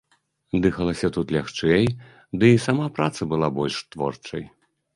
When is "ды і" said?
2.43-2.63